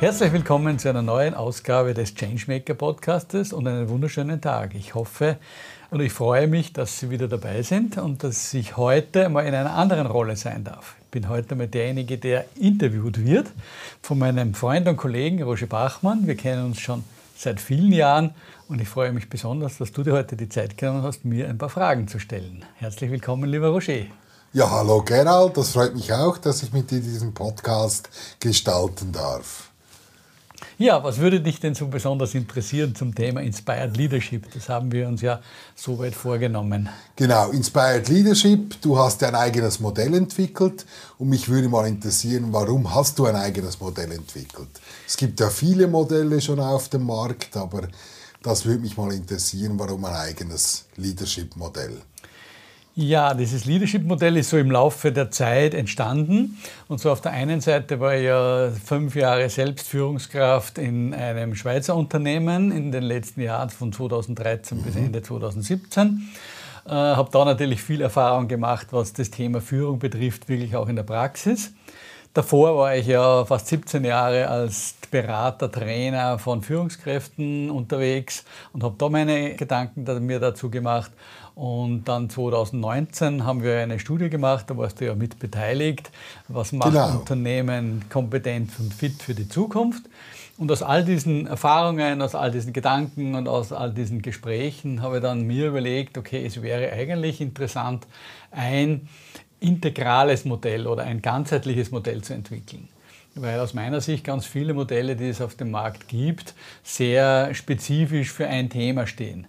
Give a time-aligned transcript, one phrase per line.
[0.00, 4.76] Herzlich willkommen zu einer neuen Ausgabe des Changemaker Podcastes und einen wunderschönen Tag.
[4.76, 5.38] Ich hoffe
[5.90, 9.56] und ich freue mich, dass Sie wieder dabei sind und dass ich heute mal in
[9.56, 10.94] einer anderen Rolle sein darf.
[11.00, 13.48] Ich bin heute mal derjenige, der interviewt wird
[14.00, 16.28] von meinem Freund und Kollegen Roger Bachmann.
[16.28, 17.02] Wir kennen uns schon
[17.36, 18.36] seit vielen Jahren
[18.68, 21.58] und ich freue mich besonders, dass du dir heute die Zeit genommen hast, mir ein
[21.58, 22.64] paar Fragen zu stellen.
[22.76, 24.04] Herzlich willkommen, lieber Roger.
[24.52, 28.08] Ja, hallo Gerald, das freut mich auch, dass ich mit dir diesen Podcast
[28.38, 29.67] gestalten darf.
[30.76, 34.52] Ja, was würde dich denn so besonders interessieren zum Thema Inspired Leadership?
[34.52, 35.40] Das haben wir uns ja
[35.74, 36.88] so weit vorgenommen.
[37.16, 40.86] Genau, Inspired Leadership, du hast ein eigenes Modell entwickelt
[41.18, 44.68] und mich würde mal interessieren, warum hast du ein eigenes Modell entwickelt?
[45.06, 47.88] Es gibt ja viele Modelle schon auf dem Markt, aber
[48.42, 52.02] das würde mich mal interessieren, warum ein eigenes Leadership-Modell?
[53.00, 56.58] Ja, dieses Leadership-Modell ist so im Laufe der Zeit entstanden.
[56.88, 61.54] Und so auf der einen Seite war ich ja fünf Jahre selbst Führungskraft in einem
[61.54, 64.82] Schweizer Unternehmen in den letzten Jahren von 2013 mhm.
[64.82, 66.28] bis Ende 2017.
[66.86, 70.96] Äh, habe da natürlich viel Erfahrung gemacht, was das Thema Führung betrifft, wirklich auch in
[70.96, 71.72] der Praxis.
[72.38, 78.94] Davor war ich ja fast 17 Jahre als Berater, Trainer von Führungskräften unterwegs und habe
[78.96, 81.10] da meine Gedanken mir dazu gemacht.
[81.56, 86.12] Und dann 2019 haben wir eine Studie gemacht, da warst du ja mit beteiligt.
[86.46, 87.18] Was macht genau.
[87.18, 90.04] Unternehmen kompetent und fit für die Zukunft?
[90.58, 95.16] Und aus all diesen Erfahrungen, aus all diesen Gedanken und aus all diesen Gesprächen habe
[95.16, 98.06] ich dann mir überlegt, okay, es wäre eigentlich interessant,
[98.52, 99.08] ein
[99.60, 102.88] integrales Modell oder ein ganzheitliches Modell zu entwickeln
[103.42, 108.32] weil aus meiner Sicht ganz viele Modelle, die es auf dem Markt gibt, sehr spezifisch
[108.32, 109.46] für ein Thema stehen.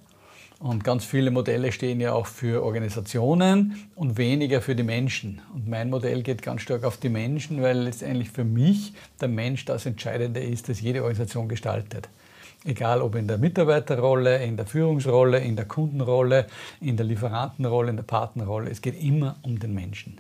[0.60, 5.42] Und ganz viele Modelle stehen ja auch für Organisationen und weniger für die Menschen.
[5.54, 9.64] Und mein Modell geht ganz stark auf die Menschen, weil letztendlich für mich der Mensch
[9.64, 12.10] das Entscheidende ist, das jede Organisation gestaltet.
[12.66, 16.48] Egal ob in der Mitarbeiterrolle, in der Führungsrolle, in der Kundenrolle,
[16.82, 18.70] in der Lieferantenrolle, in der Partnerrolle.
[18.70, 20.20] Es geht immer um den Menschen.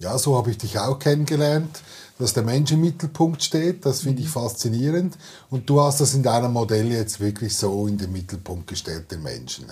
[0.00, 1.82] Ja, so habe ich dich auch kennengelernt,
[2.18, 3.84] dass der Mensch im Mittelpunkt steht.
[3.84, 4.32] Das finde ich mhm.
[4.32, 5.18] faszinierend.
[5.50, 9.22] Und du hast das in deinem Modell jetzt wirklich so in den Mittelpunkt gestellt, den
[9.22, 9.66] Menschen.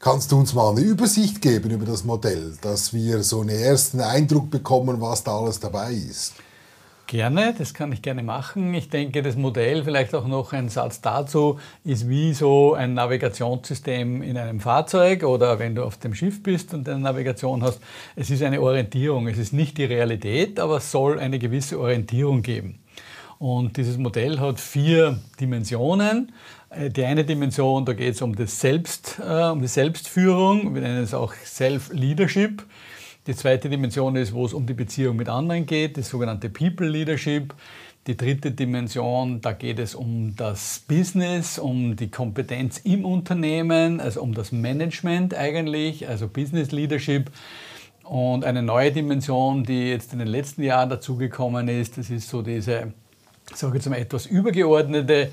[0.00, 4.00] Kannst du uns mal eine Übersicht geben über das Modell, dass wir so einen ersten
[4.00, 6.34] Eindruck bekommen, was da alles dabei ist?
[7.12, 8.72] Gerne, das kann ich gerne machen.
[8.72, 14.22] Ich denke, das Modell, vielleicht auch noch ein Satz dazu, ist wie so ein Navigationssystem
[14.22, 17.82] in einem Fahrzeug oder wenn du auf dem Schiff bist und eine Navigation hast.
[18.16, 22.40] Es ist eine Orientierung, es ist nicht die Realität, aber es soll eine gewisse Orientierung
[22.40, 22.78] geben.
[23.38, 26.32] Und dieses Modell hat vier Dimensionen.
[26.70, 30.80] Äh, die eine Dimension, da geht es um, das Selbst, äh, um die Selbstführung, wir
[30.80, 32.64] nennen es auch Self-Leadership.
[33.28, 36.88] Die zweite Dimension ist, wo es um die Beziehung mit anderen geht, das sogenannte People
[36.88, 37.54] Leadership.
[38.08, 44.22] Die dritte Dimension, da geht es um das Business, um die Kompetenz im Unternehmen, also
[44.22, 47.30] um das Management eigentlich, also Business Leadership.
[48.02, 52.42] Und eine neue Dimension, die jetzt in den letzten Jahren dazugekommen ist, das ist so
[52.42, 52.92] diese,
[53.54, 55.30] sage ich jetzt mal, etwas übergeordnete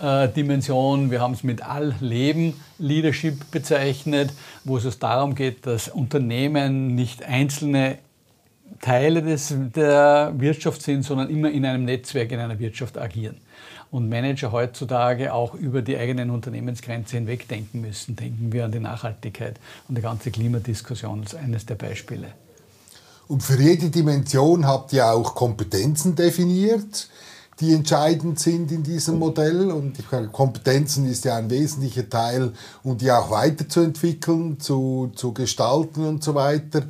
[0.00, 1.10] äh, Dimension.
[1.10, 4.30] Wir haben es mit All-Leben Leadership bezeichnet,
[4.64, 7.98] wo es darum geht, dass Unternehmen nicht einzelne
[8.80, 13.36] Teile des, der Wirtschaft sind, sondern immer in einem Netzwerk, in einer Wirtschaft agieren.
[13.90, 18.16] Und Manager heutzutage auch über die eigenen Unternehmensgrenze hinweg denken müssen.
[18.16, 22.28] Denken wir an die Nachhaltigkeit und die ganze Klimadiskussion als eines der Beispiele.
[23.28, 27.08] Und für jede Dimension habt ihr auch Kompetenzen definiert
[27.62, 29.70] die entscheidend sind in diesem Modell.
[29.70, 29.96] Und
[30.32, 36.34] Kompetenzen ist ja ein wesentlicher Teil, um die auch weiterzuentwickeln, zu, zu gestalten und so
[36.34, 36.82] weiter.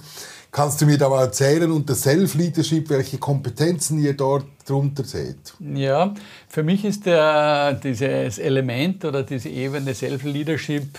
[0.51, 5.55] Kannst du mir da mal erzählen unter Self-Leadership, welche Kompetenzen ihr dort drunter seht?
[5.61, 6.13] Ja,
[6.49, 10.99] für mich ist der, dieses Element oder diese Ebene Self-Leadership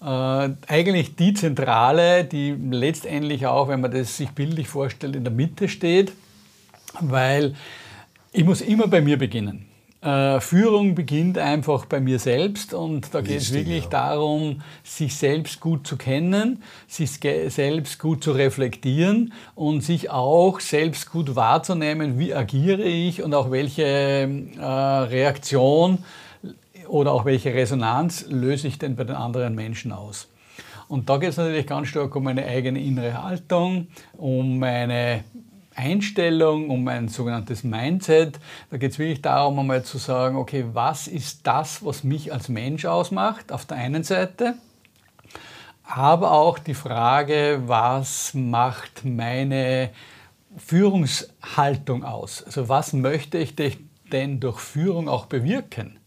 [0.00, 5.32] äh, eigentlich die zentrale, die letztendlich auch, wenn man das sich bildlich vorstellt, in der
[5.32, 6.12] Mitte steht,
[7.00, 7.54] weil
[8.32, 9.66] ich muss immer bei mir beginnen.
[10.00, 13.90] Äh, Führung beginnt einfach bei mir selbst und da geht es wirklich ja.
[13.90, 21.12] darum, sich selbst gut zu kennen, sich selbst gut zu reflektieren und sich auch selbst
[21.12, 25.98] gut wahrzunehmen, wie agiere ich und auch welche äh, Reaktion
[26.88, 30.28] oder auch welche Resonanz löse ich denn bei den anderen Menschen aus.
[30.88, 35.22] Und da geht es natürlich ganz stark um meine eigene innere Haltung, um meine
[35.74, 38.38] Einstellung, um ein sogenanntes Mindset.
[38.70, 42.48] Da geht es wirklich darum, einmal zu sagen, okay, was ist das, was mich als
[42.48, 44.54] Mensch ausmacht, auf der einen Seite,
[45.84, 49.90] aber auch die Frage, was macht meine
[50.56, 52.42] Führungshaltung aus?
[52.42, 55.98] Also was möchte ich denn durch Führung auch bewirken?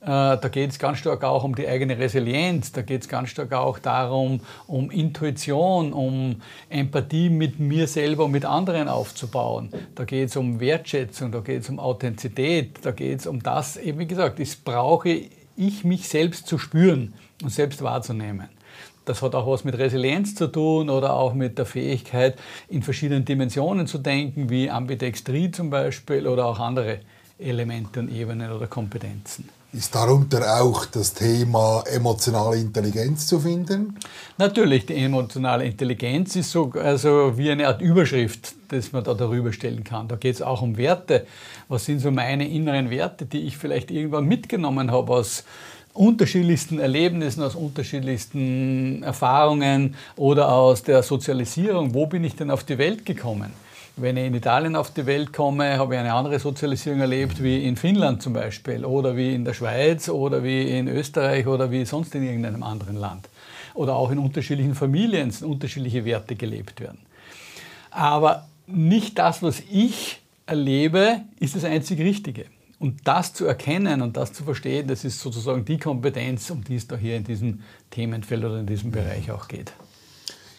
[0.00, 3.30] Äh, da geht es ganz stark auch um die eigene Resilienz, da geht es ganz
[3.30, 9.70] stark auch darum, um Intuition, um Empathie mit mir selber und mit anderen aufzubauen.
[9.96, 13.76] Da geht es um Wertschätzung, da geht es um Authentizität, da geht es um das,
[13.76, 15.20] eben wie gesagt, das brauche
[15.56, 18.48] ich mich selbst zu spüren und selbst wahrzunehmen.
[19.04, 23.24] Das hat auch was mit Resilienz zu tun oder auch mit der Fähigkeit, in verschiedenen
[23.24, 27.00] Dimensionen zu denken, wie Ambidextrie zum Beispiel oder auch andere
[27.38, 29.48] Elemente und Ebenen oder Kompetenzen.
[29.70, 33.98] Ist darunter auch das Thema emotionale Intelligenz zu finden?
[34.38, 39.52] Natürlich, die emotionale Intelligenz ist so also wie eine Art Überschrift, dass man da darüber
[39.52, 40.08] stellen kann.
[40.08, 41.26] Da geht es auch um Werte.
[41.68, 45.44] Was sind so meine inneren Werte, die ich vielleicht irgendwann mitgenommen habe aus
[45.92, 51.92] unterschiedlichsten Erlebnissen, aus unterschiedlichsten Erfahrungen oder aus der Sozialisierung.
[51.92, 53.52] Wo bin ich denn auf die Welt gekommen?
[54.00, 57.64] Wenn ich in Italien auf die Welt komme, habe ich eine andere Sozialisierung erlebt wie
[57.64, 61.84] in Finnland zum Beispiel oder wie in der Schweiz oder wie in Österreich oder wie
[61.84, 63.28] sonst in irgendeinem anderen Land.
[63.74, 66.98] Oder auch in unterschiedlichen Familien sind unterschiedliche Werte gelebt werden.
[67.90, 72.44] Aber nicht das, was ich erlebe, ist das einzig Richtige.
[72.78, 76.76] Und das zu erkennen und das zu verstehen, das ist sozusagen die Kompetenz, um die
[76.76, 79.72] es da hier in diesem Themenfeld oder in diesem Bereich auch geht.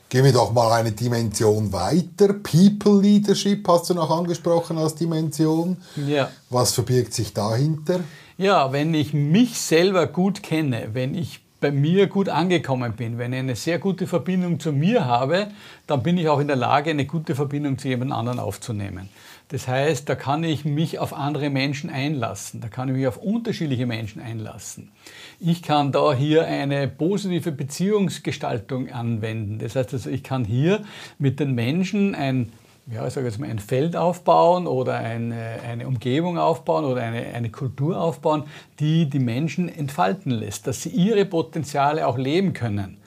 [0.09, 2.33] Gehen wir doch mal eine Dimension weiter.
[2.33, 5.77] People Leadership hast du noch angesprochen als Dimension.
[6.07, 6.31] Ja.
[6.49, 7.99] Was verbirgt sich dahinter?
[8.35, 13.33] Ja, wenn ich mich selber gut kenne, wenn ich bei mir gut angekommen bin, wenn
[13.33, 15.47] ich eine sehr gute Verbindung zu mir habe,
[15.87, 19.09] dann bin ich auch in der Lage, eine gute Verbindung zu jemand anderen aufzunehmen.
[19.49, 23.17] Das heißt, da kann ich mich auf andere Menschen einlassen, da kann ich mich auf
[23.17, 24.91] unterschiedliche Menschen einlassen.
[25.39, 29.57] Ich kann da hier eine positive Beziehungsgestaltung anwenden.
[29.57, 30.83] Das heißt also, ich kann hier
[31.17, 32.51] mit den Menschen ein
[32.91, 37.25] ja, ich sage jetzt mal, ein Feld aufbauen oder eine, eine Umgebung aufbauen oder eine,
[37.33, 38.43] eine Kultur aufbauen,
[38.79, 42.97] die die Menschen entfalten lässt, dass sie ihre Potenziale auch leben können.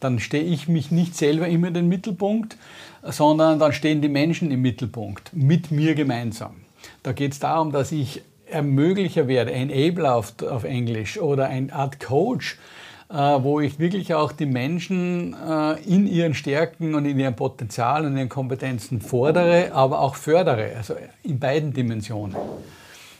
[0.00, 2.56] Dann stehe ich mich nicht selber immer in den Mittelpunkt,
[3.02, 6.56] sondern dann stehen die Menschen im Mittelpunkt, mit mir gemeinsam.
[7.02, 12.00] Da geht es darum, dass ich Ermöglicher werde, Enabler auf, auf Englisch oder eine Art
[12.00, 12.79] Coach, äh,
[13.12, 18.16] wo ich wirklich auch die Menschen äh, in ihren Stärken und in ihrem Potenzial und
[18.16, 22.36] ihren Kompetenzen fordere, aber auch fördere, also in beiden Dimensionen.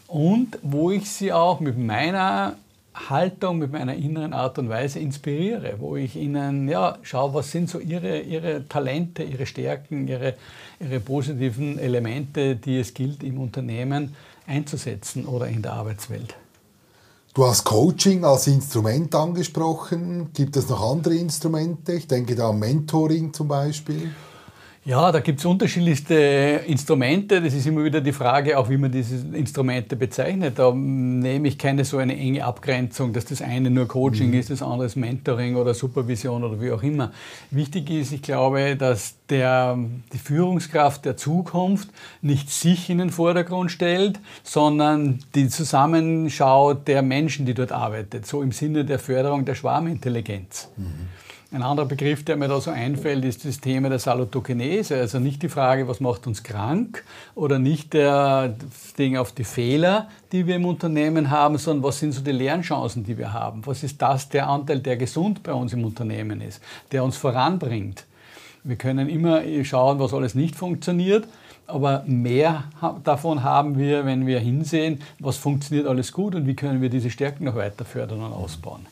[0.07, 2.57] Und wo ich sie auch mit meiner
[2.95, 7.69] Haltung, mit meiner inneren Art und Weise inspiriere, wo ich ihnen ja, schaue, was sind
[7.69, 10.35] so ihre, ihre Talente, ihre Stärken, ihre,
[10.81, 14.15] ihre positiven Elemente, die es gilt im Unternehmen
[14.47, 16.35] einzusetzen oder in der Arbeitswelt.
[17.33, 20.33] Du hast Coaching als Instrument angesprochen.
[20.33, 21.93] Gibt es noch andere Instrumente?
[21.93, 24.11] Ich denke da an Mentoring zum Beispiel.
[24.91, 27.41] Ja, da gibt es unterschiedlichste Instrumente.
[27.41, 30.59] Das ist immer wieder die Frage, auch wie man diese Instrumente bezeichnet.
[30.59, 34.41] Da nehme ich keine so eine enge Abgrenzung, dass das eine nur Coaching mhm.
[34.41, 37.13] ist, das andere ist Mentoring oder Supervision oder wie auch immer.
[37.53, 39.79] Wichtig ist, ich glaube, dass der,
[40.13, 41.89] die Führungskraft der Zukunft
[42.21, 48.43] nicht sich in den Vordergrund stellt, sondern die Zusammenschau der Menschen, die dort arbeitet, so
[48.43, 50.69] im Sinne der Förderung der Schwarmintelligenz.
[50.77, 51.30] Mhm.
[51.53, 54.95] Ein anderer Begriff, der mir da so einfällt, ist das Thema der Salutogenese.
[54.97, 57.05] Also nicht die Frage, was macht uns krank
[57.35, 58.55] oder nicht der
[58.97, 63.03] Ding auf die Fehler, die wir im Unternehmen haben, sondern was sind so die Lernchancen,
[63.03, 63.67] die wir haben.
[63.67, 68.07] Was ist das, der Anteil, der gesund bei uns im Unternehmen ist, der uns voranbringt.
[68.63, 71.27] Wir können immer schauen, was alles nicht funktioniert,
[71.67, 72.65] aber mehr
[73.03, 77.11] davon haben wir, wenn wir hinsehen, was funktioniert alles gut und wie können wir diese
[77.11, 78.87] Stärken noch weiter fördern und ausbauen.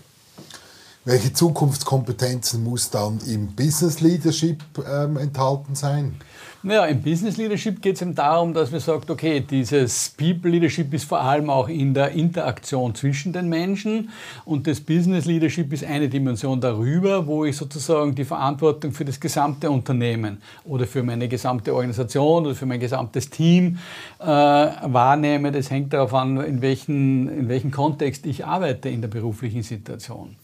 [1.08, 6.16] Welche Zukunftskompetenzen muss dann im Business Leadership ähm, enthalten sein?
[6.62, 10.92] Naja, im Business Leadership geht es eben darum, dass man sagt, okay, dieses People Leadership
[10.92, 14.10] ist vor allem auch in der Interaktion zwischen den Menschen
[14.44, 19.18] und das Business Leadership ist eine Dimension darüber, wo ich sozusagen die Verantwortung für das
[19.18, 23.78] gesamte Unternehmen oder für meine gesamte Organisation oder für mein gesamtes Team
[24.18, 25.52] äh, wahrnehme.
[25.52, 30.36] Das hängt darauf an, in welchem in welchen Kontext ich arbeite in der beruflichen Situation.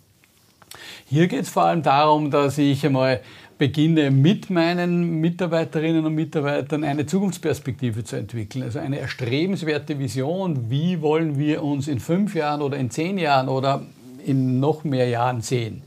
[1.14, 3.21] Hier geht es vor allem darum, dass ich einmal
[3.56, 11.00] beginne mit meinen Mitarbeiterinnen und Mitarbeitern eine Zukunftsperspektive zu entwickeln, also eine erstrebenswerte Vision, wie
[11.02, 13.83] wollen wir uns in fünf Jahren oder in zehn Jahren oder
[14.26, 15.85] in noch mehr Jahren sehen.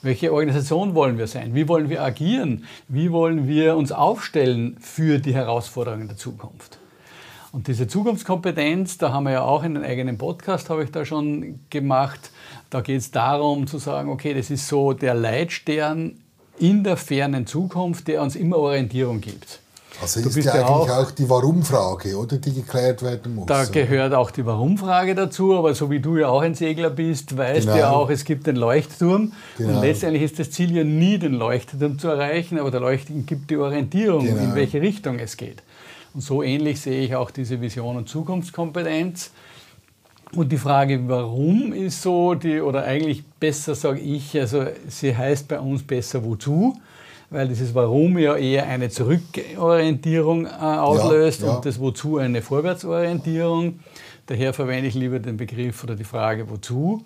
[0.00, 1.54] Welche Organisation wollen wir sein?
[1.54, 2.64] Wie wollen wir agieren?
[2.88, 6.78] Wie wollen wir uns aufstellen für die Herausforderungen der Zukunft?
[7.52, 11.60] Und diese Zukunftskompetenz, da haben wir ja auch einen eigenen Podcast, habe ich da schon
[11.68, 12.30] gemacht.
[12.70, 16.18] Da geht es darum zu sagen, okay, das ist so der Leitstern
[16.58, 19.60] in der fernen Zukunft, der uns immer Orientierung gibt.
[20.00, 23.46] Also ist ja eigentlich auch, auch die Warum-Frage, oder, die geklärt werden muss.
[23.46, 23.70] Da oder?
[23.70, 27.66] gehört auch die Warum-Frage dazu, aber so wie du ja auch ein Segler bist, weißt
[27.66, 27.72] genau.
[27.72, 29.32] du ja auch, es gibt den Leuchtturm.
[29.58, 29.74] Genau.
[29.74, 33.50] Und letztendlich ist das Ziel ja nie, den Leuchtturm zu erreichen, aber der Leuchtturm gibt
[33.50, 34.42] die Orientierung, genau.
[34.42, 35.62] in welche Richtung es geht.
[36.14, 39.32] Und so ähnlich sehe ich auch diese Vision und Zukunftskompetenz.
[40.34, 45.46] Und die Frage, warum ist so, die, oder eigentlich besser sage ich, also sie heißt
[45.46, 46.74] bei uns besser wozu,
[47.28, 51.54] weil dieses Warum ja eher eine Zurückorientierung äh, auslöst ja, ja.
[51.54, 53.80] und das Wozu eine Vorwärtsorientierung.
[54.26, 57.04] Daher verwende ich lieber den Begriff oder die Frage wozu.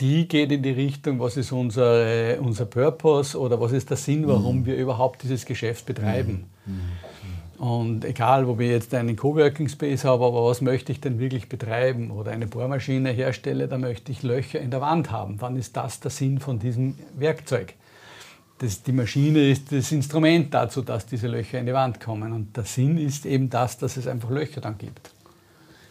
[0.00, 4.26] Die geht in die Richtung, was ist unsere, unser Purpose oder was ist der Sinn,
[4.26, 4.66] warum mhm.
[4.66, 6.44] wir überhaupt dieses Geschäft betreiben.
[6.66, 6.80] Mhm.
[7.58, 11.48] Und egal, ob ich jetzt einen Coworking Space habe, aber was möchte ich denn wirklich
[11.48, 15.36] betreiben oder eine Bohrmaschine herstelle, da möchte ich Löcher in der Wand haben.
[15.38, 17.74] Wann ist das der Sinn von diesem Werkzeug?
[18.58, 22.32] Das, die Maschine ist das Instrument dazu, dass diese Löcher in die Wand kommen.
[22.32, 25.10] Und der Sinn ist eben das, dass es einfach Löcher dann gibt.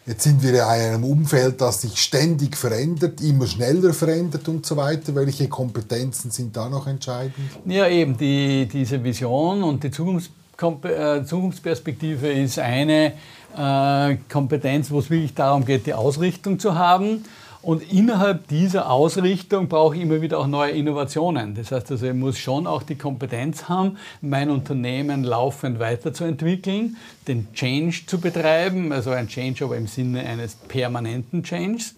[0.07, 4.77] Jetzt sind wir in einem Umfeld, das sich ständig verändert, immer schneller verändert und so
[4.77, 5.15] weiter.
[5.15, 7.33] Welche Kompetenzen sind da noch entscheidend?
[7.65, 13.13] Ja, eben die, diese Vision und die Zukunfts äh, Zukunftsperspektive ist eine
[13.57, 17.23] äh, Kompetenz, wo es wirklich darum geht, die Ausrichtung zu haben.
[17.61, 21.55] Und innerhalb dieser Ausrichtung brauche ich immer wieder auch neue Innovationen.
[21.55, 26.97] Das heißt also, ich muss schon auch die Kompetenz haben, mein Unternehmen laufend weiterzuentwickeln,
[27.27, 31.95] den Change zu betreiben, also ein Change aber im Sinne eines permanenten Changes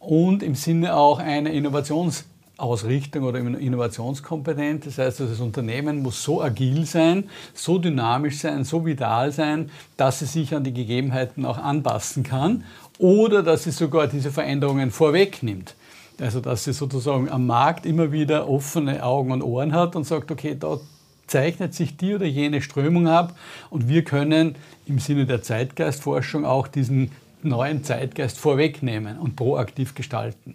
[0.00, 2.24] und im Sinne auch einer Innovations-
[2.56, 4.86] Ausrichtung oder innovationskompetent.
[4.86, 10.22] Das heißt, das Unternehmen muss so agil sein, so dynamisch sein, so vital sein, dass
[10.22, 12.64] es sich an die Gegebenheiten auch anpassen kann
[12.98, 15.74] oder dass es sogar diese Veränderungen vorwegnimmt.
[16.20, 20.30] Also dass es sozusagen am Markt immer wieder offene Augen und Ohren hat und sagt,
[20.30, 20.78] okay, da
[21.26, 23.36] zeichnet sich die oder jene Strömung ab
[23.70, 24.54] und wir können
[24.86, 27.10] im Sinne der Zeitgeistforschung auch diesen
[27.42, 30.54] neuen Zeitgeist vorwegnehmen und proaktiv gestalten.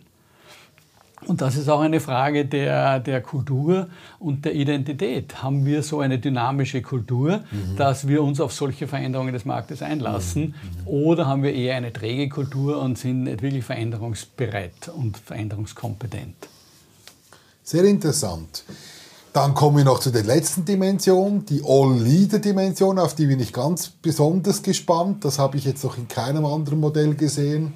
[1.30, 5.44] Und das ist auch eine Frage der, der Kultur und der Identität.
[5.44, 7.76] Haben wir so eine dynamische Kultur, mhm.
[7.76, 10.56] dass wir uns auf solche Veränderungen des Marktes einlassen?
[10.56, 10.88] Mhm.
[10.88, 16.36] Oder haben wir eher eine träge Kultur und sind nicht wirklich veränderungsbereit und veränderungskompetent?
[17.62, 18.64] Sehr interessant.
[19.32, 23.90] Dann kommen wir noch zu der letzten Dimension, die All-Leader-Dimension, auf die bin ich ganz
[23.90, 25.24] besonders gespannt.
[25.24, 27.74] Das habe ich jetzt noch in keinem anderen Modell gesehen.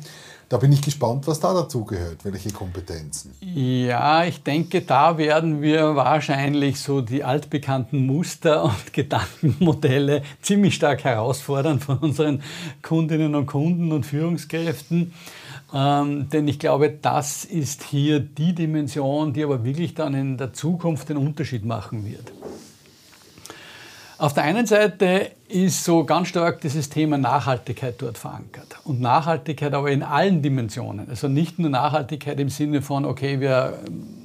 [0.53, 3.33] Da bin ich gespannt, was da dazu gehört, welche Kompetenzen.
[3.41, 11.05] Ja, ich denke, da werden wir wahrscheinlich so die altbekannten Muster und Gedankenmodelle ziemlich stark
[11.05, 12.43] herausfordern von unseren
[12.83, 15.15] Kundinnen und Kunden und Führungskräften.
[15.73, 20.53] Ähm, denn ich glaube, das ist hier die Dimension, die aber wirklich dann in der
[20.53, 22.31] Zukunft den Unterschied machen wird.
[24.17, 28.67] Auf der einen Seite ist so ganz stark dieses Thema Nachhaltigkeit dort verankert.
[28.83, 31.09] Und Nachhaltigkeit aber in allen Dimensionen.
[31.09, 33.79] Also nicht nur Nachhaltigkeit im Sinne von, okay, wir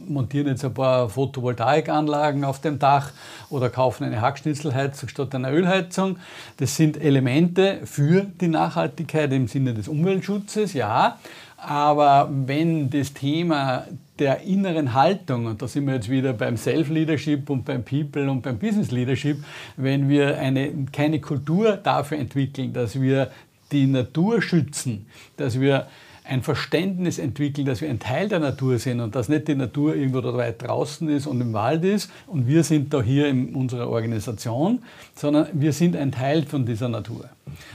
[0.07, 3.13] montieren jetzt ein paar Photovoltaikanlagen auf dem Dach
[3.51, 6.19] oder kaufen eine Hackschnitzelheizung statt einer Ölheizung.
[6.59, 11.19] Das sind Elemente für die Nachhaltigkeit im Sinne des Umweltschutzes, ja.
[11.57, 13.85] Aber wenn das Thema
[14.19, 18.43] der inneren Haltung, und da sind wir jetzt wieder beim Self-Leadership und beim People und
[18.43, 19.39] beim Business Leadership,
[19.77, 23.31] wenn wir eine, keine Kultur dafür entwickeln, dass wir
[23.73, 25.07] die Natur schützen,
[25.37, 25.87] dass wir
[26.29, 29.97] ein Verständnis entwickeln, dass wir ein Teil der Natur sind und dass nicht die Natur
[29.97, 33.55] irgendwo da weit draußen ist und im Wald ist und wir sind da hier in
[33.55, 34.81] unserer Organisation,
[35.15, 37.31] sondern wir sind ein Teil von dieser Natur.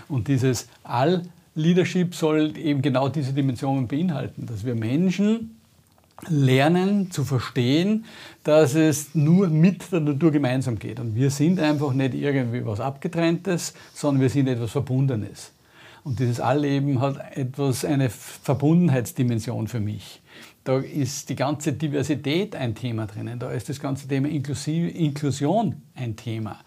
[0.07, 5.52] Und dieses All-Leadership soll eben genau diese Dimensionen beinhalten, dass wir Menschen
[6.29, 8.05] lernen zu verstehen,
[8.43, 10.99] dass es nur mit der Natur gemeinsam geht.
[10.99, 15.51] Und wir sind einfach nicht irgendwie was Abgetrenntes, sondern wir sind etwas Verbundenes.
[16.03, 20.21] Und dieses Allleben hat etwas, eine Verbundenheitsdimension für mich.
[20.63, 26.15] Da ist die ganze Diversität ein Thema drinnen, da ist das ganze Thema Inklusion ein
[26.15, 26.59] Thema.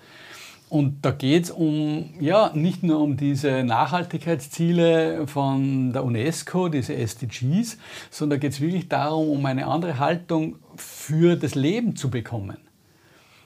[0.69, 6.95] Und da geht es um, ja, nicht nur um diese Nachhaltigkeitsziele von der UNESCO, diese
[6.95, 7.79] SDGs,
[8.11, 12.57] sondern da geht es wirklich darum, um eine andere Haltung für das Leben zu bekommen.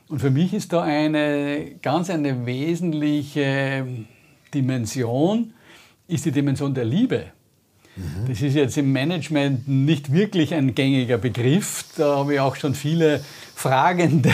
[0.08, 3.86] Und für mich ist da eine ganz eine wesentliche
[4.52, 5.52] Dimension,
[6.08, 7.26] ist die Dimension der Liebe.
[7.96, 8.28] Mhm.
[8.28, 11.84] Das ist jetzt im Management nicht wirklich ein gängiger Begriff.
[11.96, 13.22] Da habe ich auch schon viele
[13.60, 14.30] fragende,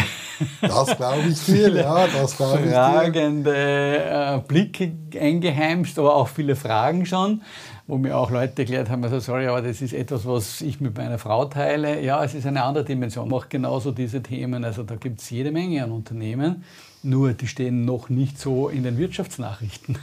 [0.60, 6.54] das glaube ich dir, ja, das glaube ich fragende äh, Blicke eingeheimst, aber auch viele
[6.54, 7.42] Fragen schon,
[7.88, 10.96] wo mir auch Leute erklärt haben, also sorry, aber das ist etwas, was ich mit
[10.96, 12.00] meiner Frau teile.
[12.00, 14.64] Ja, es ist eine andere Dimension, macht genauso diese Themen.
[14.64, 16.64] Also da gibt es jede Menge an Unternehmen,
[17.02, 19.98] nur die stehen noch nicht so in den Wirtschaftsnachrichten.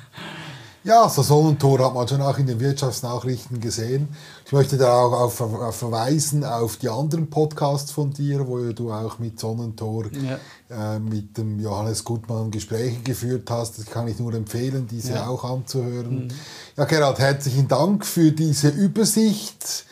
[0.85, 4.09] Ja, so Sonnentor hat man schon auch in den Wirtschaftsnachrichten gesehen.
[4.45, 8.91] Ich möchte da auch auf, auf verweisen auf die anderen Podcasts von dir, wo du
[8.91, 10.95] auch mit Sonnentor ja.
[10.95, 13.79] äh, mit dem Johannes Gutmann Gespräche geführt hast.
[13.79, 15.27] Das kann ich nur empfehlen, diese ja.
[15.27, 16.25] auch anzuhören.
[16.25, 16.27] Mhm.
[16.75, 19.85] Ja, Gerhard, herzlichen Dank für diese Übersicht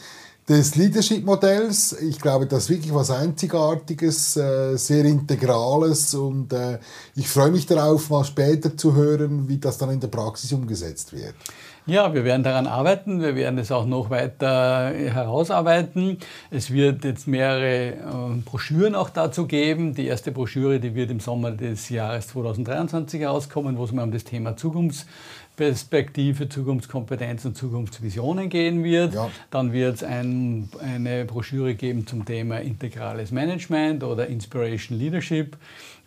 [0.51, 2.01] des Leadership-Modells.
[2.01, 6.77] Ich glaube, das ist wirklich was Einzigartiges, äh, sehr Integrales und äh,
[7.15, 11.13] ich freue mich darauf, mal später zu hören, wie das dann in der Praxis umgesetzt
[11.13, 11.36] wird.
[11.86, 13.22] Ja, wir werden daran arbeiten.
[13.22, 16.17] Wir werden es auch noch weiter herausarbeiten.
[16.51, 17.96] Es wird jetzt mehrere äh,
[18.43, 19.96] Broschüren auch dazu geben.
[19.96, 24.12] Die erste Broschüre, die wird im Sommer des Jahres 2023 herauskommen, wo es mal um
[24.12, 25.05] das Thema Zukunfts
[25.55, 29.13] Perspektive, Zukunftskompetenz und Zukunftsvisionen gehen wird.
[29.13, 29.29] Ja.
[29.51, 35.58] Dann wird es ein, eine Broschüre geben zum Thema integrales Management oder Inspiration Leadership.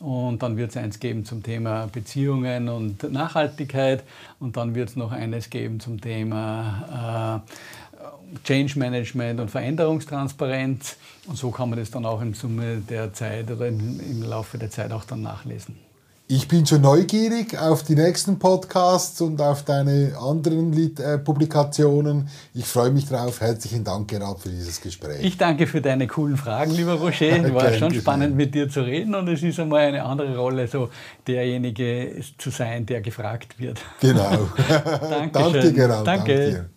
[0.00, 4.02] Und dann wird es eins geben zum Thema Beziehungen und Nachhaltigkeit.
[4.40, 10.96] Und dann wird es noch eines geben zum Thema äh, Change Management und Veränderungstransparenz.
[11.26, 14.58] Und so kann man das dann auch im Summe der Zeit oder im, im Laufe
[14.58, 15.76] der Zeit auch dann nachlesen.
[16.26, 22.30] Ich bin schon neugierig auf die nächsten Podcasts und auf deine anderen äh, Publikationen.
[22.54, 23.42] Ich freue mich drauf.
[23.42, 25.22] Herzlichen Dank, Gerard, für dieses Gespräch.
[25.22, 27.44] Ich danke für deine coolen Fragen, lieber Roger.
[27.44, 30.66] Es war schon spannend, mit dir zu reden und es ist einmal eine andere Rolle,
[30.66, 30.88] so
[31.26, 33.82] derjenige zu sein, der gefragt wird.
[34.00, 34.48] Genau.
[35.30, 36.06] danke, Gerard.
[36.06, 36.70] Danke.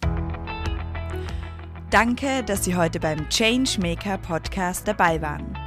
[1.90, 5.67] Danke, dass Sie heute beim Changemaker Podcast dabei waren.